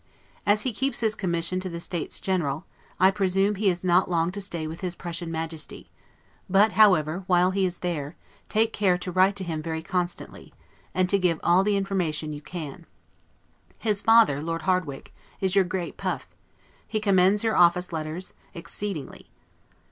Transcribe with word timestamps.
As 0.47 0.63
he 0.63 0.73
keeps 0.73 1.01
his 1.01 1.13
commission 1.13 1.59
to 1.59 1.69
the 1.69 1.79
States 1.79 2.19
General, 2.19 2.65
I 2.99 3.11
presume 3.11 3.53
he 3.53 3.69
is 3.69 3.83
not 3.85 4.05
to 4.33 4.41
stay 4.41 4.61
long 4.61 4.69
with 4.69 4.81
his 4.81 4.95
Prussian 4.95 5.29
Majesty; 5.31 5.91
but, 6.49 6.71
however, 6.71 7.23
while 7.27 7.51
he 7.51 7.67
is 7.67 7.77
there, 7.77 8.15
take 8.49 8.73
care 8.73 8.97
to 8.97 9.11
write 9.11 9.35
to 9.35 9.43
him 9.43 9.61
very 9.61 9.83
constantly, 9.83 10.55
and 10.95 11.07
to 11.07 11.19
give 11.19 11.39
all 11.43 11.63
the 11.63 11.77
information 11.77 12.33
you 12.33 12.41
can. 12.41 12.87
His 13.77 14.01
father, 14.01 14.41
Lord 14.41 14.63
Hardwicke, 14.63 15.13
is 15.39 15.53
your 15.55 15.65
great 15.65 15.97
puff: 15.97 16.27
he 16.87 16.99
commends 16.99 17.43
your 17.43 17.55
office 17.55 17.93
letters, 17.93 18.33
exceedingly. 18.55 19.29